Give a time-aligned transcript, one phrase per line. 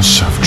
[0.00, 0.39] House of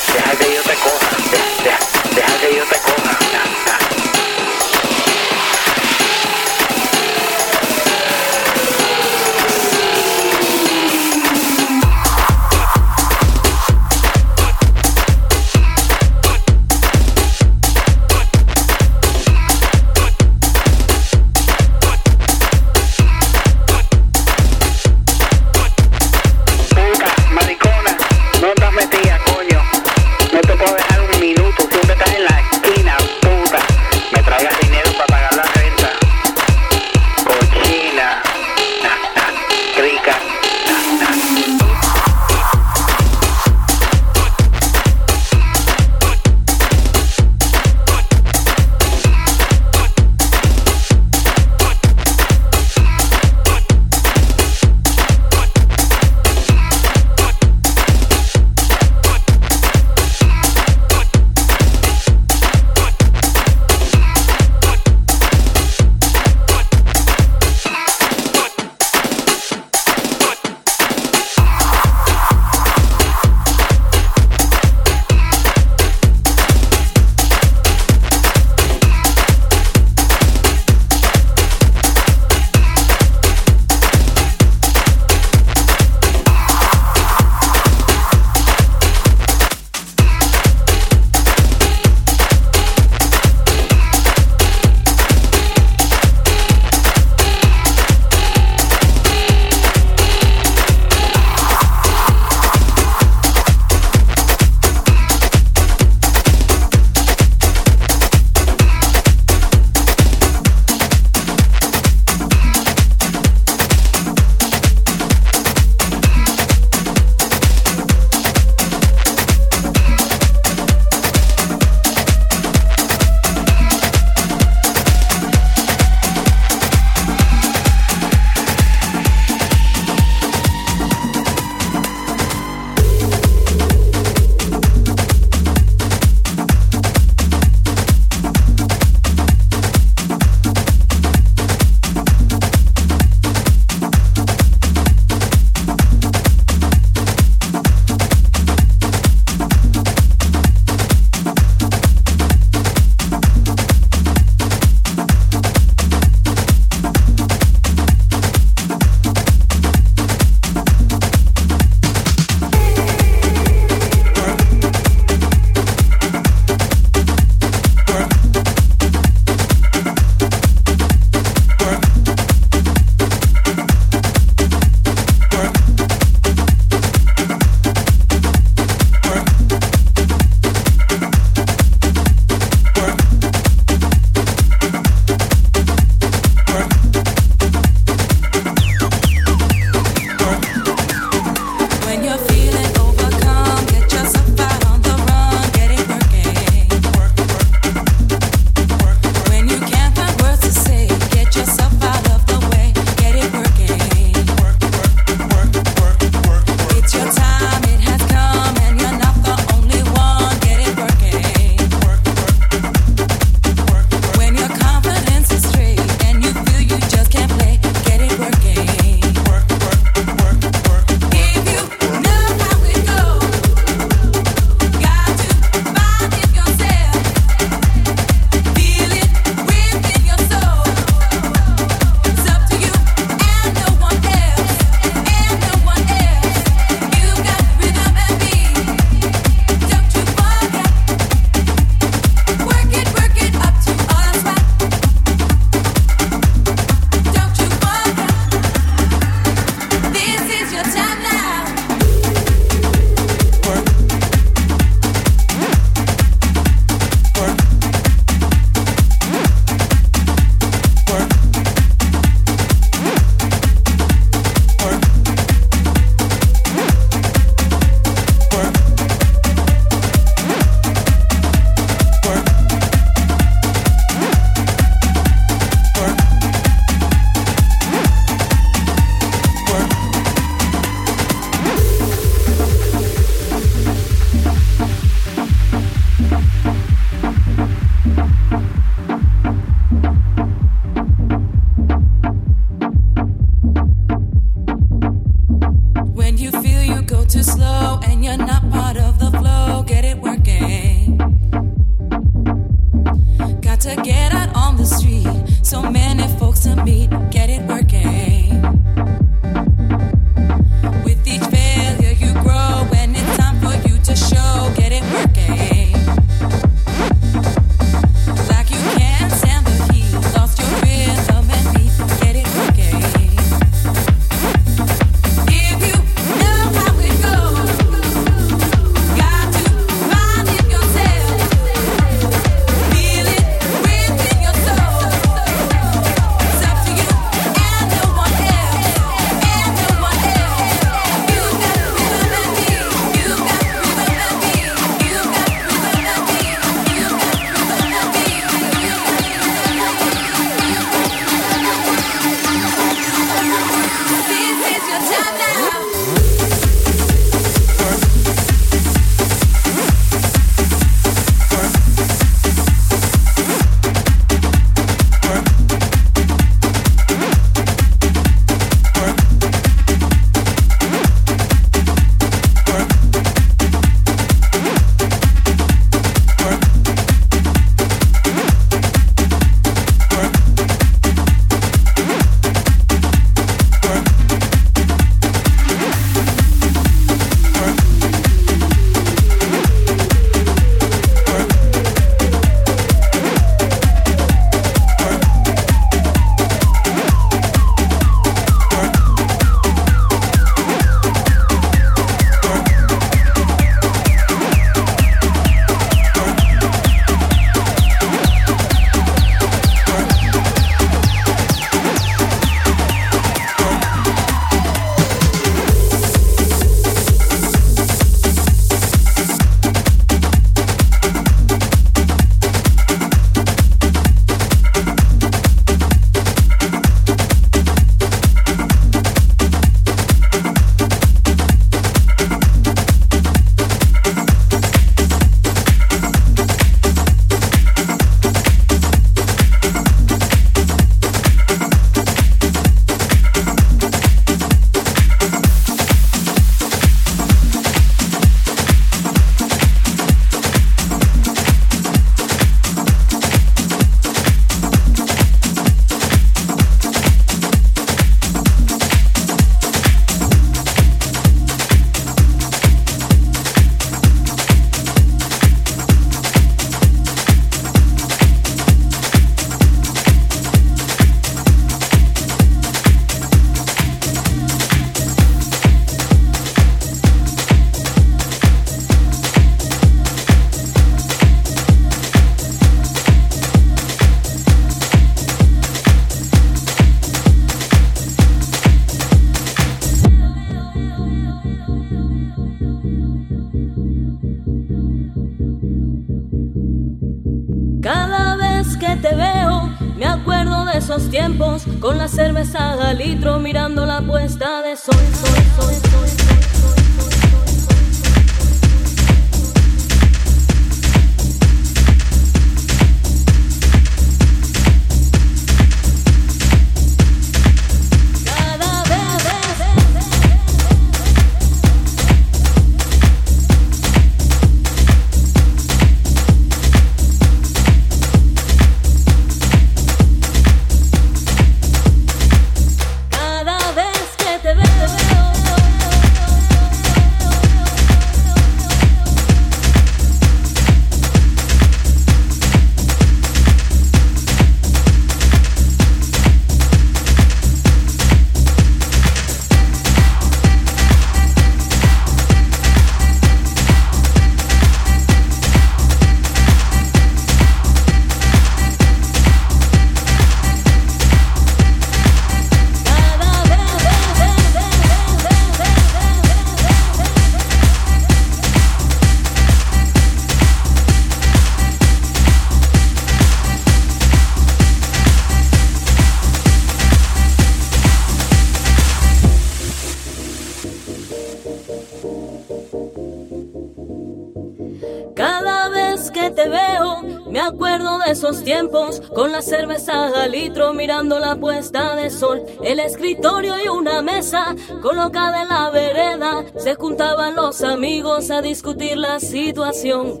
[592.50, 596.24] El escritorio y una mesa colocada en la vereda.
[596.36, 600.00] Se juntaban los amigos a discutir la situación.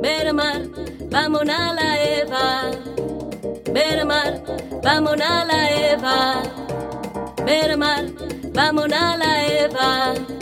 [0.00, 0.62] Ver mar,
[1.10, 2.70] vamos a la Eva.
[3.72, 4.44] Ver mar,
[4.80, 6.42] vamos a la Eva.
[7.44, 8.04] Ver mar,
[8.52, 10.33] vamos a la Eva.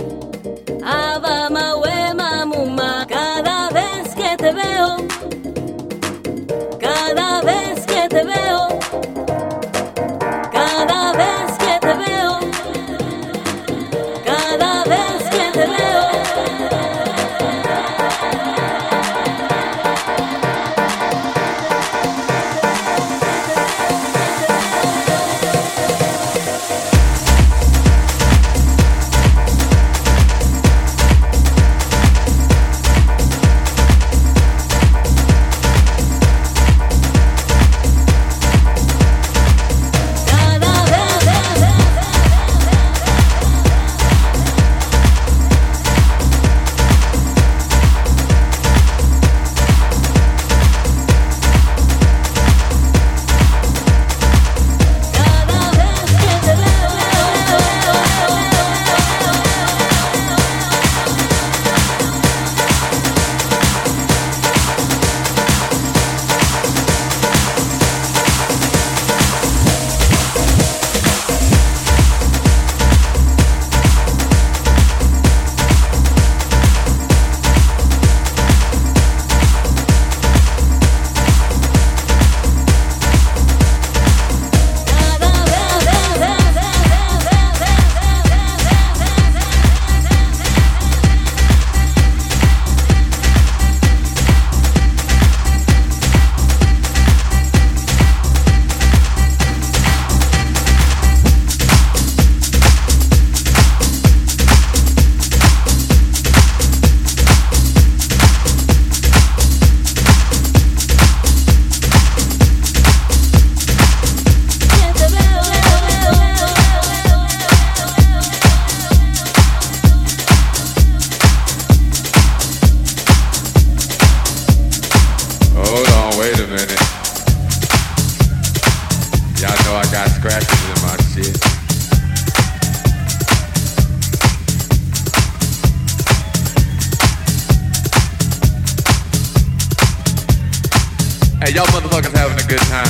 [141.55, 142.87] y'all motherfuckers having a good time.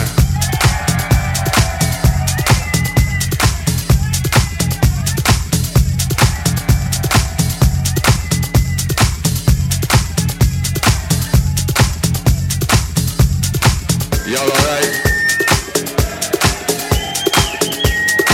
[14.28, 14.90] Y'all alright?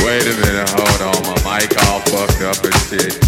[0.05, 3.28] Wait a minute, hold on, my mic all fucked up and shit.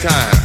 [0.00, 0.36] Time.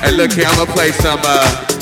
[0.00, 1.81] Hey, look here, I'm gonna play some, uh,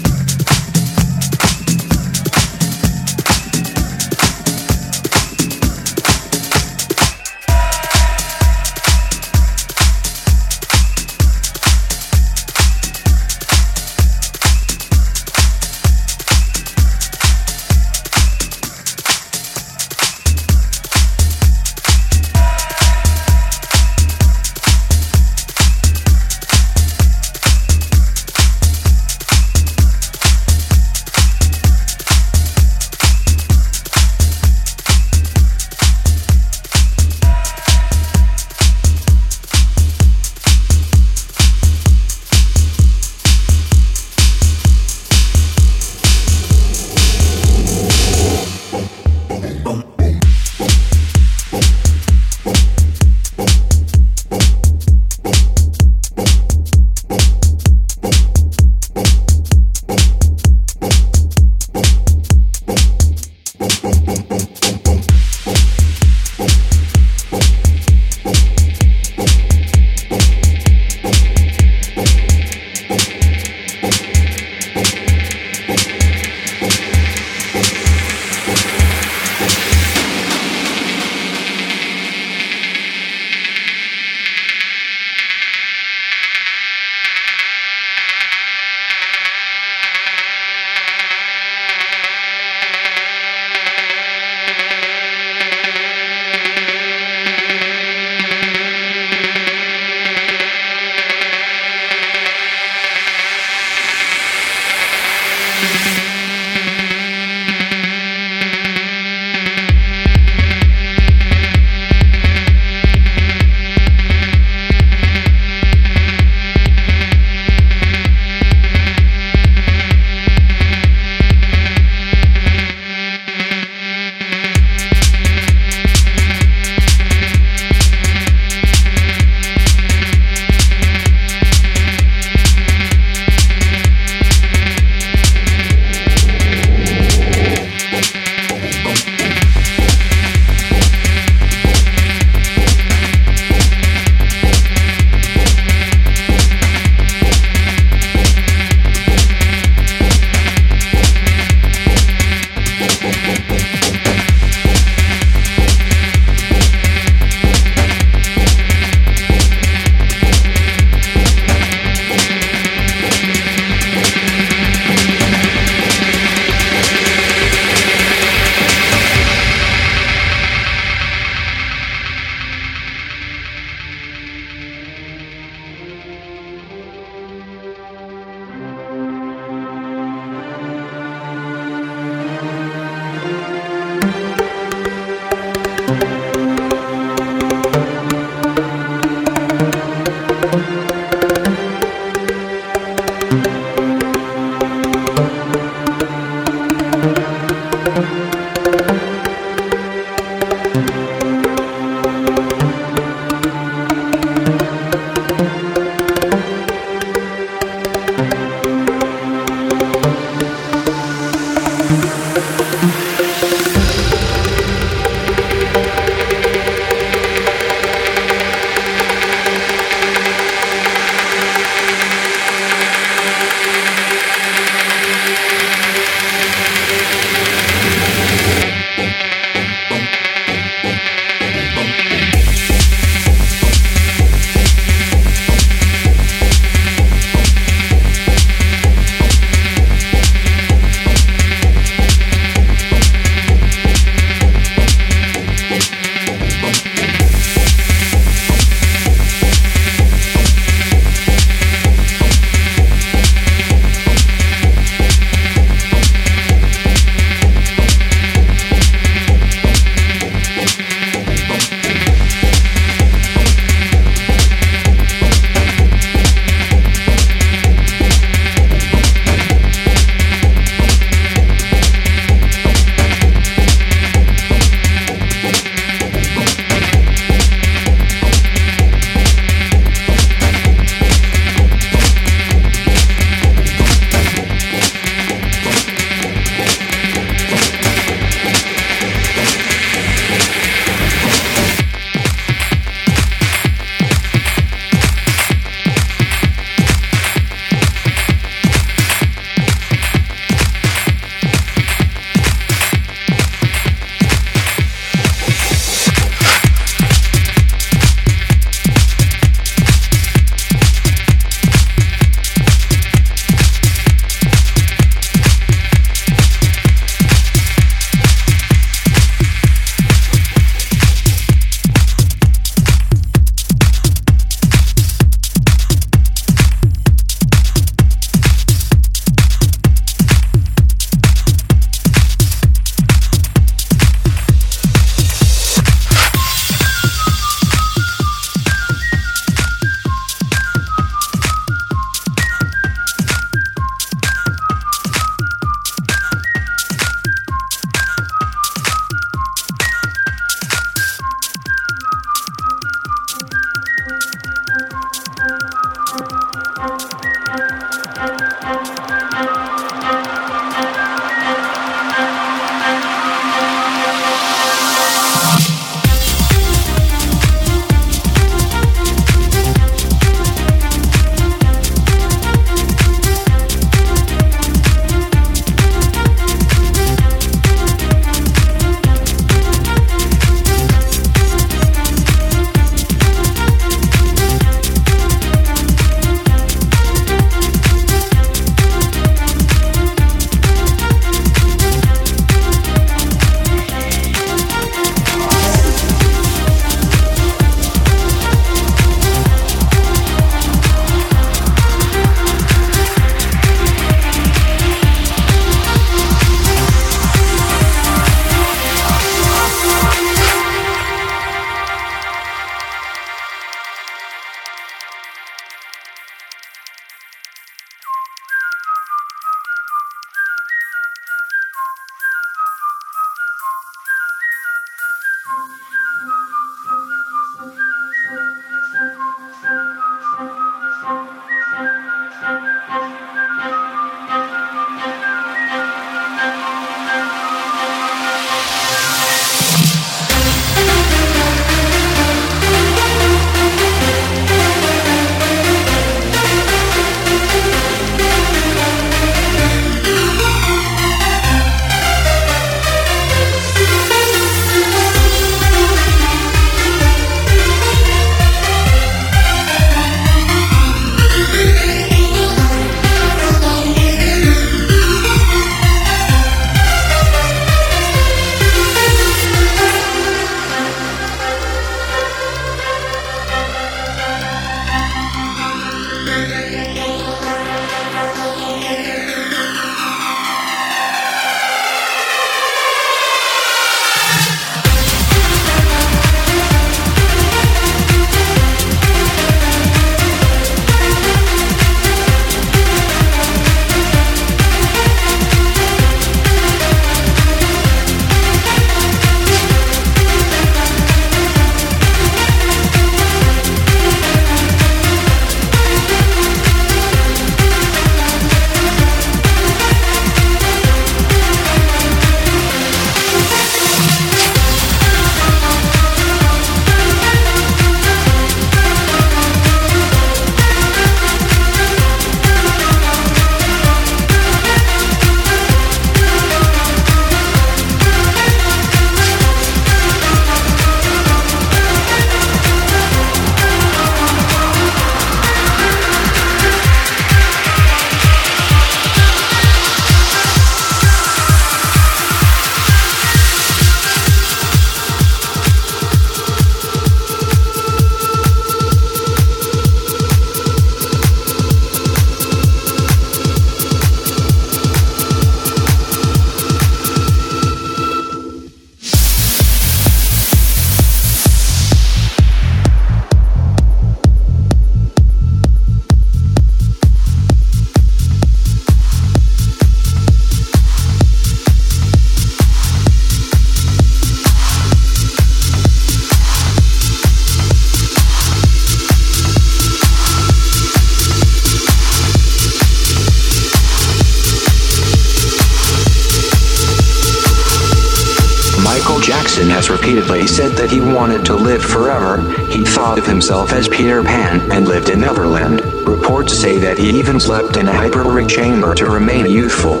[590.44, 592.42] Repeatedly said that he wanted to live forever.
[592.66, 595.80] He thought of himself as Peter Pan and lived in Neverland.
[596.06, 600.00] Reports say that he even slept in a hyperbaric chamber to remain youthful.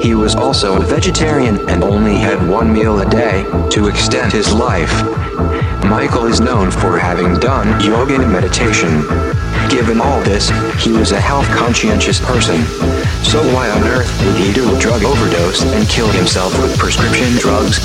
[0.00, 4.52] He was also a vegetarian and only had one meal a day to extend his
[4.52, 4.92] life.
[5.84, 9.02] Michael is known for having done yoga and meditation.
[9.68, 10.50] Given all this,
[10.82, 12.60] he was a health conscientious person.
[13.22, 17.32] So why on earth would he do a drug overdose and kill himself with prescription
[17.38, 17.80] drugs?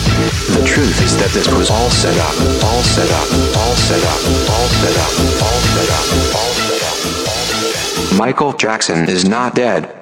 [0.56, 2.36] The truth is that this was all set up,
[2.66, 4.20] all set up, all set up,
[4.52, 6.04] all set up, all set up,
[6.36, 8.20] all set up, all set up.
[8.20, 9.94] Michael Jackson is not dead.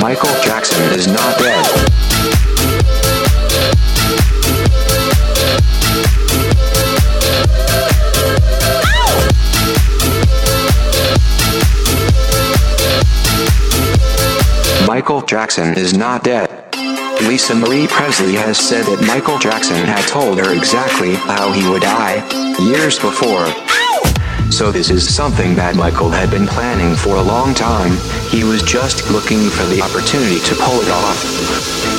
[0.00, 0.53] Michael Jackson
[15.34, 16.46] Jackson is not dead.
[17.26, 21.82] Lisa Marie Presley has said that Michael Jackson had told her exactly how he would
[21.82, 22.22] die
[22.62, 23.50] years before.
[24.54, 27.98] So this is something that Michael had been planning for a long time.
[28.30, 31.18] He was just looking for the opportunity to pull it off.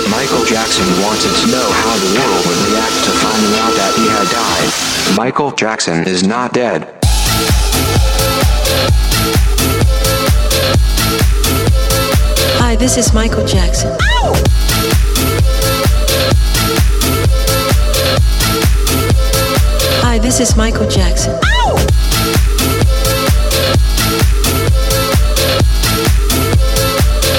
[0.07, 4.07] Michael Jackson wanted to know how the world would react to finding out that he
[4.15, 4.69] had died.
[5.19, 6.88] Michael Jackson is not dead.
[12.76, 13.97] Hi, this is Michael Jackson.
[20.01, 21.39] Hi, this is Michael Jackson.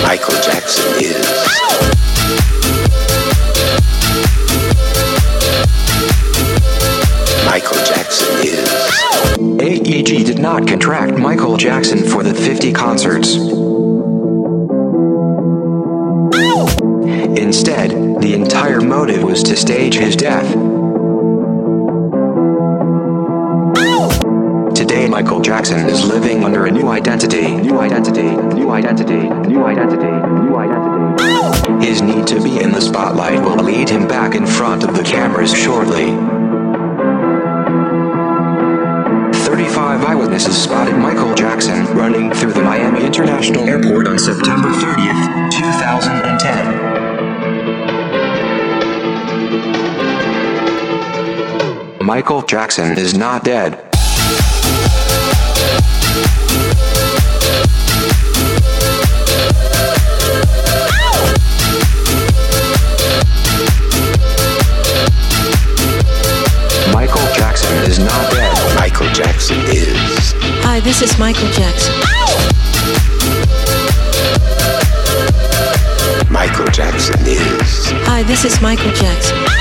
[0.02, 1.26] Michael Jackson is.
[7.44, 8.86] Michael Jackson is.
[9.60, 13.75] AEG did not contract Michael Jackson for the 50 concerts.
[17.36, 17.90] Instead,
[18.22, 20.50] the entire motive was to stage his death.
[24.74, 30.06] Today, Michael Jackson is living under a new identity, new identity, new identity, new identity,
[30.06, 31.86] new identity.
[31.86, 35.02] His need to be in the spotlight will lead him back in front of the
[35.02, 36.06] cameras shortly.
[39.44, 47.15] 35 eyewitnesses spotted Michael Jackson running through the Miami International Airport on September 30th, 2010.
[52.06, 53.72] Michael Jackson is not dead.
[66.92, 68.76] Michael Jackson is not dead.
[68.76, 70.32] Michael Jackson is.
[70.62, 71.92] Hi, this is Michael Jackson.
[76.30, 77.90] Michael Jackson is.
[78.06, 79.55] Hi, this is Michael Jackson.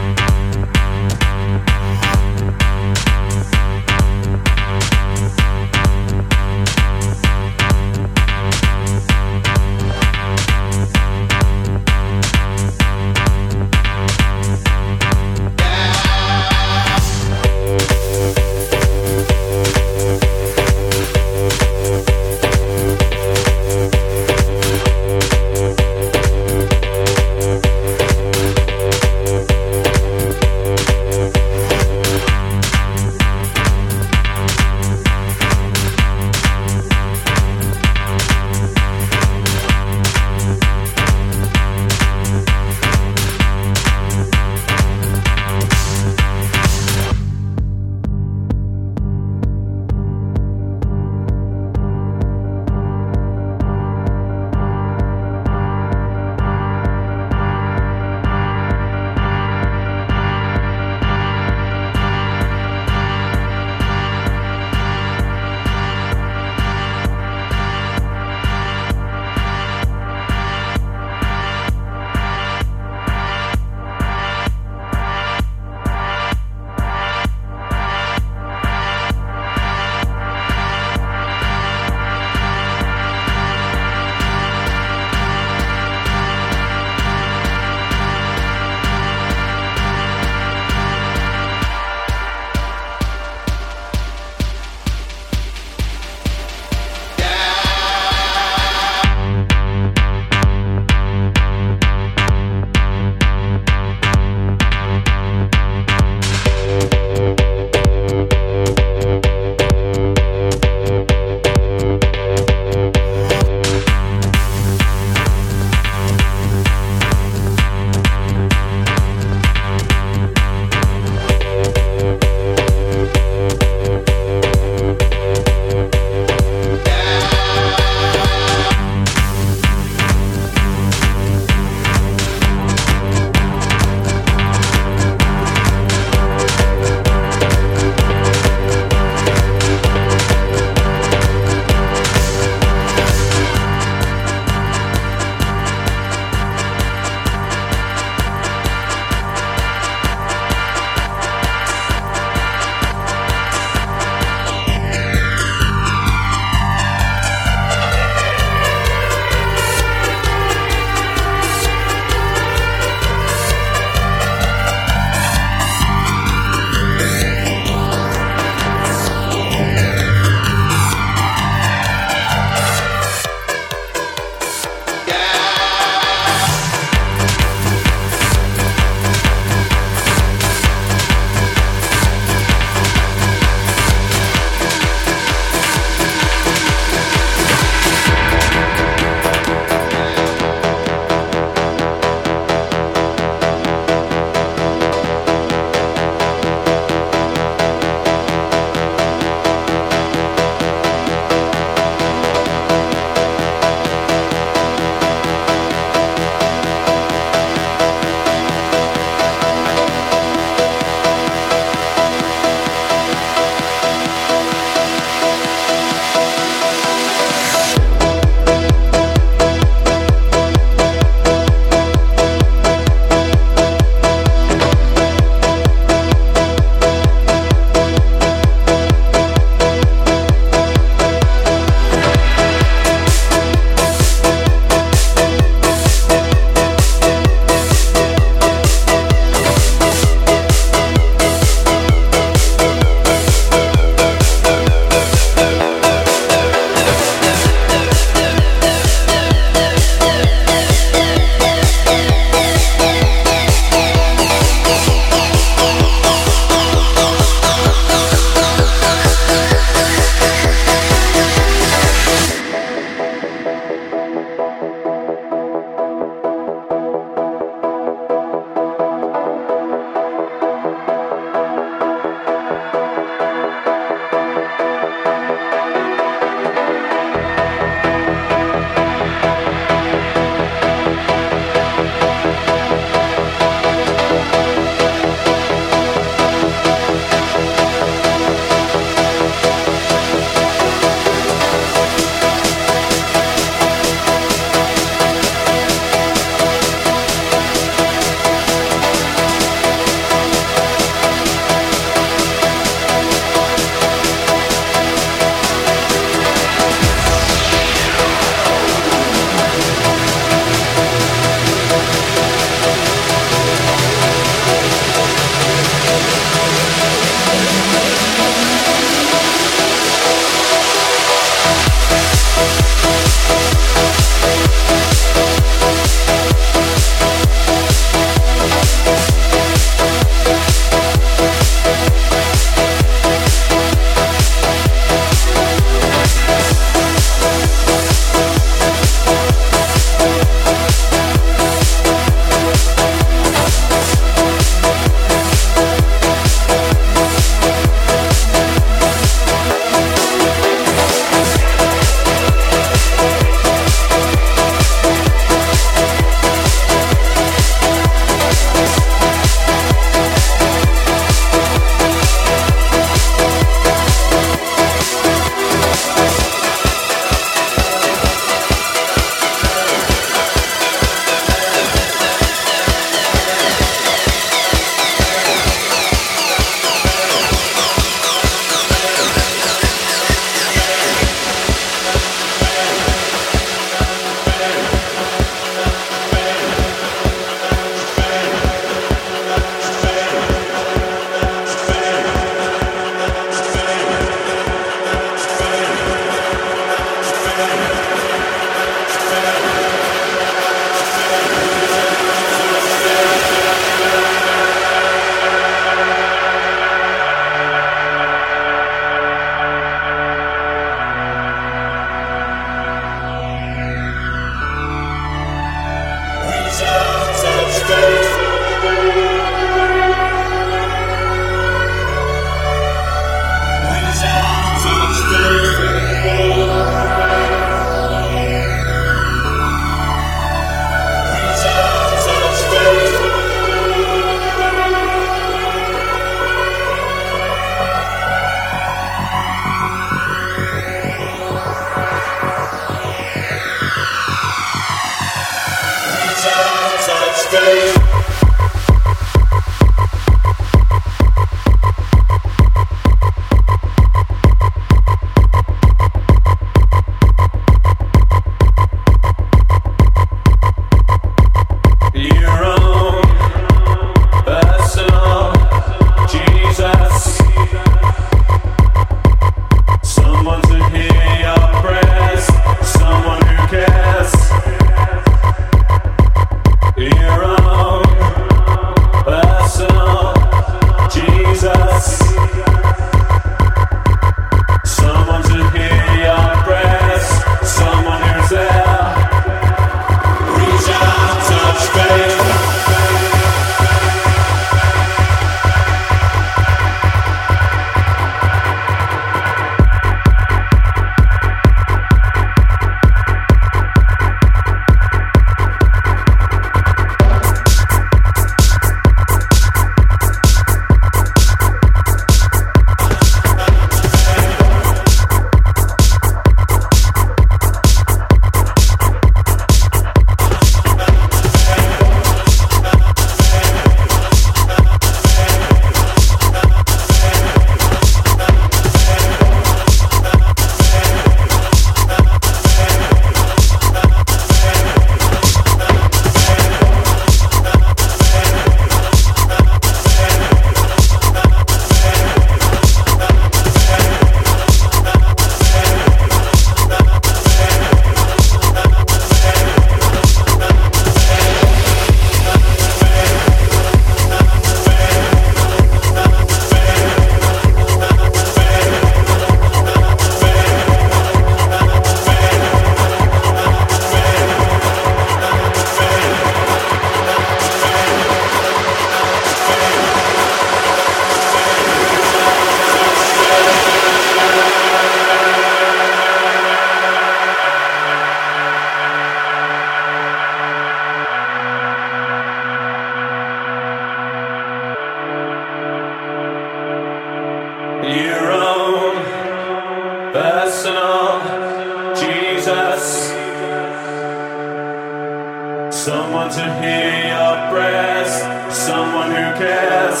[599.14, 600.00] Lucas.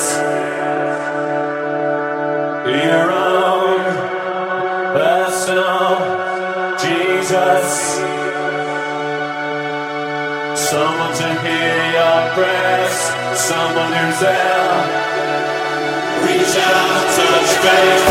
[2.66, 3.80] Your own
[4.98, 5.94] personal
[6.82, 7.70] Jesus.
[10.68, 12.96] Someone to hear your prayers,
[13.38, 15.04] someone who's there.
[16.26, 18.04] Reach out, touch faith.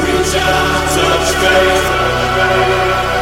[0.00, 3.21] Reach out, touch faith.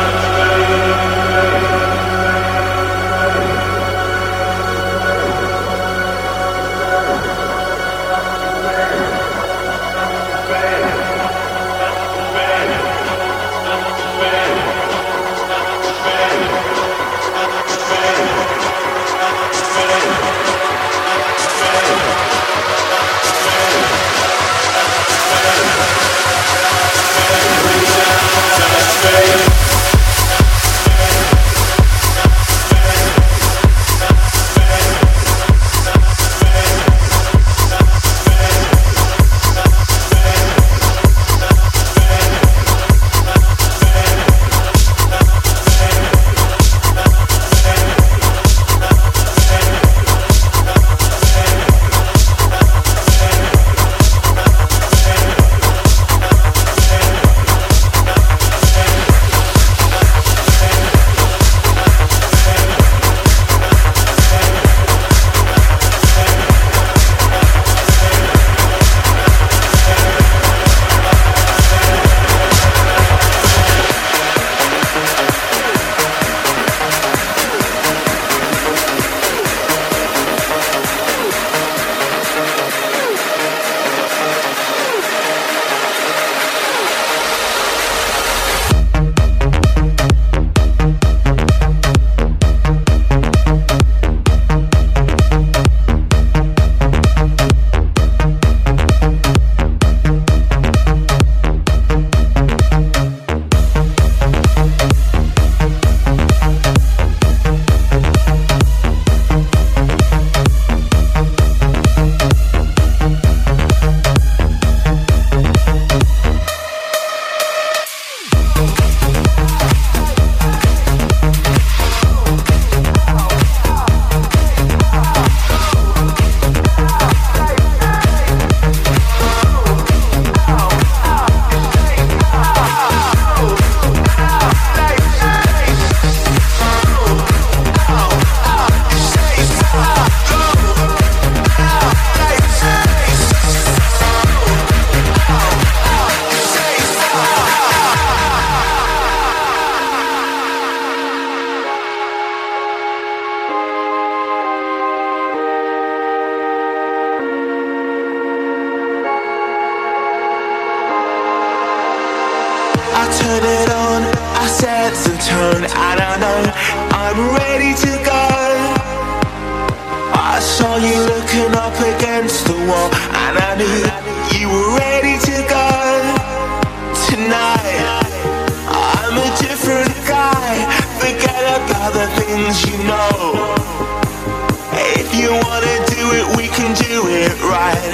[184.73, 187.93] If you wanna do it, we can do it right.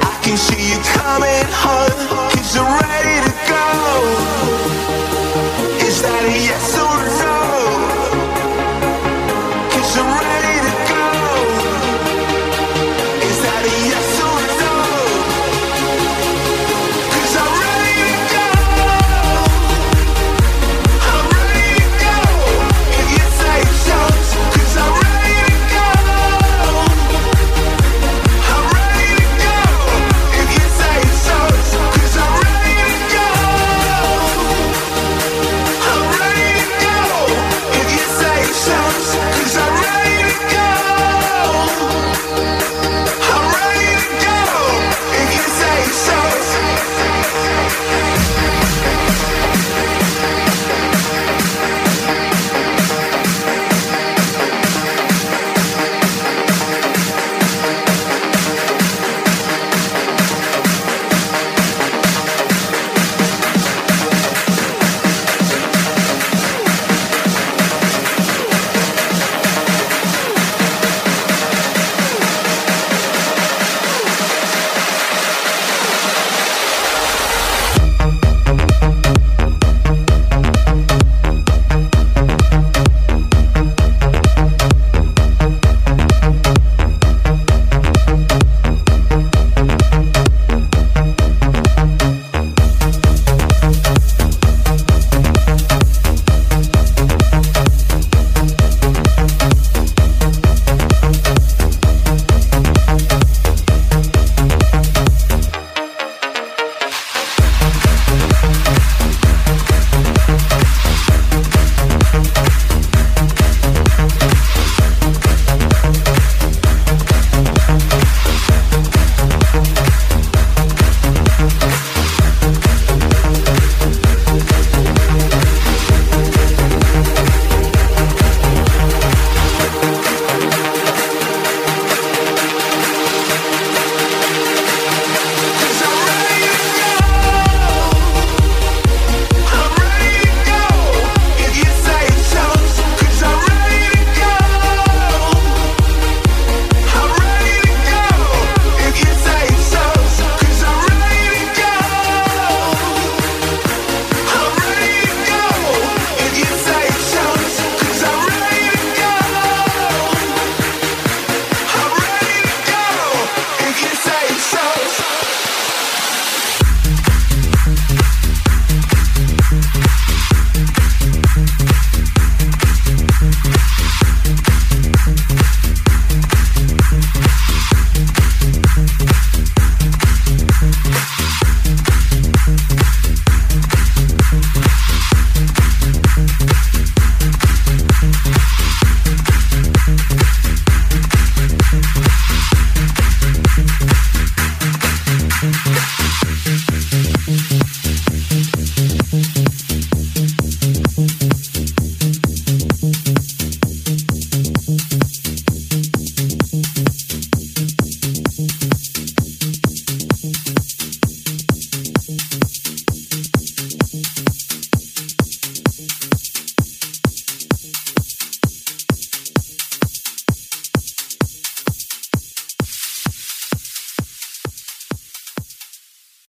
[0.00, 2.27] I can see you coming home.